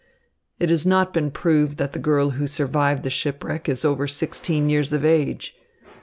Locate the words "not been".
0.83-1.29